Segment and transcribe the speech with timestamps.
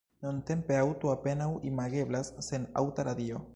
[0.27, 3.47] Nuntempe aŭto apenaŭ imageblas sen aŭta radio.